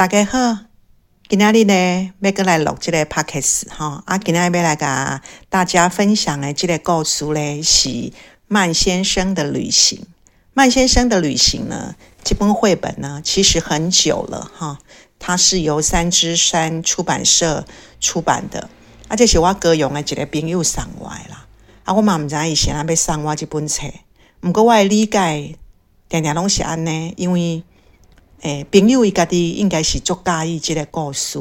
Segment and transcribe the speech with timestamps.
[0.00, 0.56] 大家好，
[1.28, 8.10] 今仔日呢要过来录这个 podcast 哈，啊，今仔日要来甲大家分享的这个故事呢是
[8.48, 10.06] 曼先生的旅行。
[10.54, 11.94] 曼先生的旅行呢，
[12.24, 14.78] 这本绘本呢其实很久了哈，
[15.18, 17.66] 它是由三只山出版社
[18.00, 18.70] 出版的，
[19.08, 21.44] 啊，这是我哥用的一个朋友送我啦，
[21.84, 23.82] 啊，我嘛毋知伊是安要送我这本册，
[24.40, 25.56] 毋过我的理解
[26.08, 27.62] 定定拢是安尼，因为。
[28.42, 31.38] 诶，朋友伊家己应该是足介意即个故事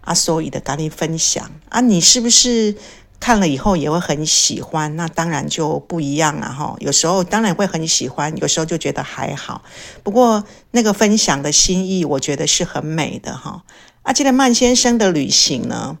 [0.00, 2.74] 啊，所以的甲你分享啊，你是不是
[3.20, 4.96] 看了以后也会很喜欢？
[4.96, 6.74] 那当然就不一样了哈。
[6.78, 9.62] 有时候当然会很喜欢，有时候就觉得还好。
[10.02, 13.62] 不过那个分享的心意，我觉得是很美的哈。
[14.02, 15.98] 啊，这个曼先生的旅行呢，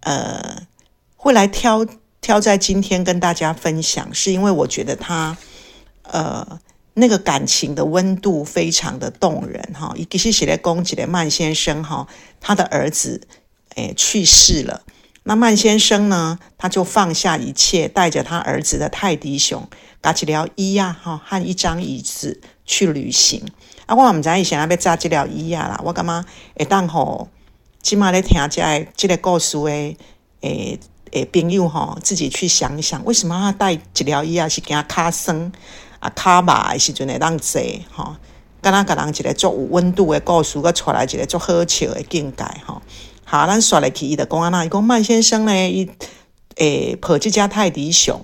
[0.00, 0.62] 呃，
[1.14, 1.84] 会来挑
[2.22, 5.36] 挑在今天跟大家分享，是因为我觉得他
[6.04, 6.58] 呃。
[7.00, 12.06] 那个感情的温度非常的动人哈，其实写在宫崎的曼先生哈，
[12.40, 13.26] 他的儿子
[13.76, 14.82] 诶去世了，
[15.22, 19.68] 那曼先生呢，他就放下一切，带着他儿子的泰迪熊，
[20.00, 23.42] 搞起了衣呀哈和一张椅子去旅行。
[23.86, 26.24] 啊，我唔知以前要扎这条衣呀啦，我干嘛
[26.56, 27.28] 会当吼，
[27.82, 29.96] 起码咧听这这个故事诶
[30.42, 30.78] 诶
[31.12, 34.48] 诶朋友吼，自己去想一想，为什么要带这条衣啊？
[34.48, 35.50] 是给他卡生？
[36.00, 37.60] 啊，卡马的时阵会当坐
[37.92, 38.16] 吼，
[38.60, 42.82] 敢若甲人一个足有温度的故事，佮带来一个足好笑的境界吼。
[43.24, 45.88] 好，咱刷来去，伊就讲安那，伊讲曼先生呢，伊
[46.56, 48.20] 诶抱即只泰迪熊，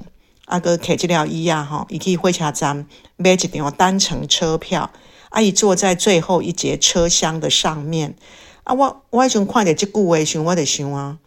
[0.47, 4.91] 啊，佮摕即条椅啊吼，伊去火车站买一张单程车票，
[5.29, 8.17] 啊，伊坐在最后一节车厢的上面。
[8.65, 11.19] 啊，我我迄阵看着即句话时，我就想啊，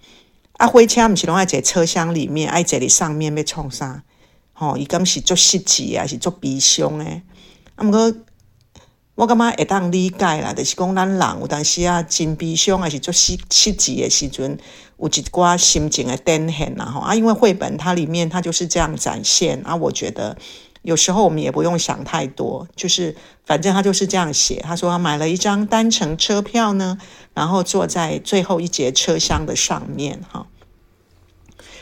[0.57, 4.03] 啊，火车毋是拢爱坐车厢里面，爱坐伫上面要创啥？
[4.59, 7.23] 吼，伊敢是足实际啊，是足悲伤诶。
[7.75, 8.13] 啊，毋过
[9.15, 14.59] 我感觉会当理解啦，就是讲咱人有当时啊，真悲伤还是足实实际诶时阵，
[14.97, 16.99] 有一寡心情诶展现啦吼。
[16.99, 19.77] 啊，因为绘本它里面它就是这样展现啊。
[19.77, 20.37] 我觉得
[20.81, 23.15] 有时候我们也不用想太多，就是
[23.45, 24.61] 反正他就是这样写。
[24.61, 26.97] 他说他买了一张单程车票呢，
[27.33, 30.47] 然后坐在最后一节车厢的上面哈。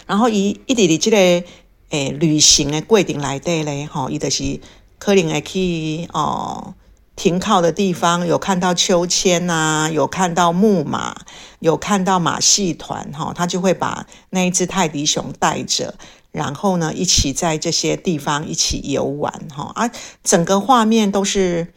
[0.05, 1.43] 然后一一直伫即个。
[1.89, 4.59] 诶，旅行的过程来底咧，吼，伊就是
[4.99, 6.73] 可能会去哦
[7.15, 11.15] 停靠的地方，有看到秋千呐，有看到木马，
[11.59, 15.95] 有看到马戏团，哈，他就会把那一只泰迪熊带着，
[16.31, 19.91] 然后呢，一起在这些地方一起游玩，哈，啊，
[20.23, 21.73] 整个画面都是。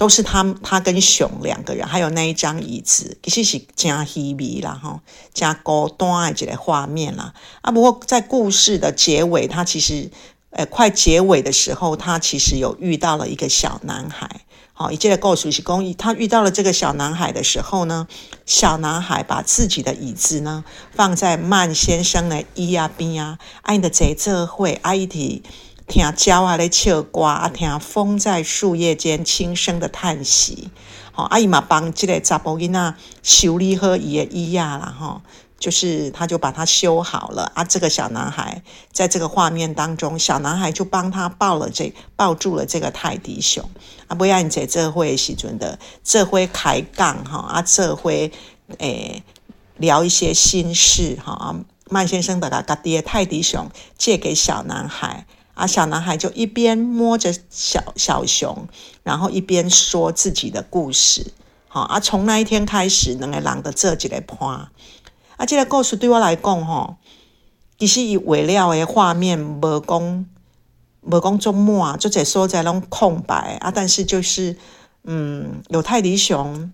[0.00, 5.02] 都是他，他跟熊两个人，还有那一张椅子，其实是加稀微啦，哈，
[5.34, 7.34] 加高端一个画面啦。
[7.60, 10.10] 啊，不过在故事的结尾，他其实，
[10.52, 14.40] 呃，快结尾的时候，他其实有遇到了一个小男孩。
[14.72, 18.08] 好，一记得故事是公益，他遇到了这个小男孩的时候呢，
[18.46, 25.42] 小男孩把自己的椅子呢放在曼先生的椅啊边啊，爱的在这会爱的。
[25.90, 30.70] 听鸟啊咧唱歌，啊听风在树叶间轻声的叹息。
[31.10, 35.20] 好，阿姨嘛帮这个查甫囡仔修理好伊的衣呀啦，哈，
[35.58, 37.50] 就是他就把它修好了。
[37.56, 38.62] 啊，这个小男孩
[38.92, 43.68] 在这个画面当中，小男孩就帮他抱了这抱住了这个泰迪熊。
[44.06, 48.30] 啊，不要你在这会时阵的这会开杠哈，啊，这会
[48.78, 49.24] 诶
[49.76, 51.56] 聊一些心事哈。
[51.90, 53.68] 曼先生把他家爹泰迪熊
[53.98, 55.26] 借给小男孩。
[55.60, 58.66] 啊，小男孩就一边摸着小小熊，
[59.02, 61.34] 然后一边说自己的故事。
[61.68, 64.48] 好啊，从那一天开始，两个人的这几个伴。
[65.36, 66.96] 啊，这个故事对我来讲，吼，
[67.78, 70.26] 其实以为了的画面无讲，
[71.02, 73.70] 无讲做满，就在所在拢空白啊。
[73.70, 74.56] 但是就是，
[75.04, 76.72] 嗯，有泰迪熊，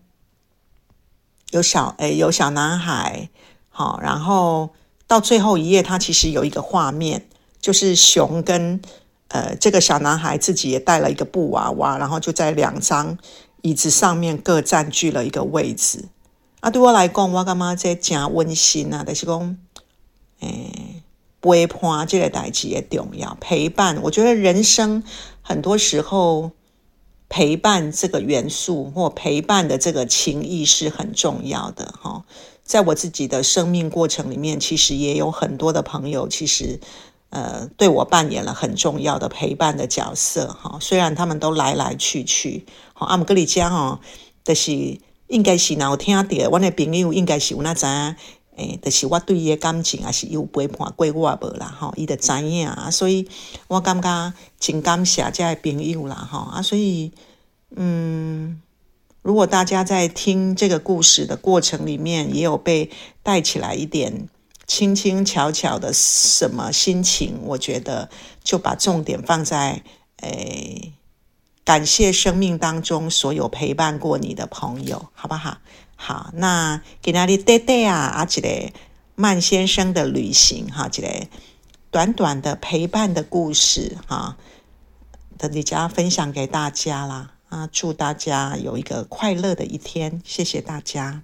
[1.50, 3.30] 有小诶，有小男孩，
[3.68, 4.70] 好，然后
[5.08, 7.26] 到最后一页，它其实有一个画面。
[7.60, 8.80] 就是熊跟
[9.28, 13.18] 呃这个小男孩自己也带了一个布娃娃，然后就在两张
[13.62, 16.04] 椅子上面各占据了一个位置。
[16.60, 19.04] 啊，对我来讲，我感觉这真温馨啊？
[19.04, 19.56] 就是讲，
[20.40, 21.02] 诶，
[21.40, 24.00] 陪伴这个代志也重要，陪伴。
[24.02, 25.02] 我觉得人生
[25.42, 26.52] 很多时候
[27.28, 32.24] 陪伴这个元素或陪伴的这个情谊是很重要的哈。
[32.64, 36.80] 在我自己的生命过程里面，其实也有很多的朋友，其实。
[37.30, 40.78] 呃，对我扮演了很重要的陪伴的角色哈。
[40.80, 42.64] 虽然他们都来来去去，
[42.94, 44.00] 好阿姆格里加哈，
[44.44, 47.84] 但是应该是有听到我的朋友应该是有那知，
[48.56, 53.28] 诶，就是我对伊的感情也是有陪伴过我无啦哈，伊的知影啊，所以
[53.68, 57.12] 我感觉真感谢这些朋友啦哈啊，所以
[57.74, 58.62] 嗯，
[59.22, 62.90] 如果大家在听这个故事的过程里面，也有被
[63.22, 64.28] 带起来一点
[64.66, 68.10] 轻轻巧巧的什么心情，我觉得
[68.42, 69.82] 就把重点放在
[70.22, 70.92] 诶，
[71.64, 75.58] 感谢生命当中所有陪伴过你的朋友，好不好？
[75.94, 78.72] 好，那给那里爹爹啊，阿吉嘞
[79.14, 81.28] 曼先生的旅行哈，吉嘞
[81.90, 84.36] 短短的陪伴的故事哈，
[85.38, 87.32] 的你家分享给大家啦。
[87.48, 90.20] 啊，祝大家有一个快乐的一天！
[90.24, 91.22] 谢谢大家。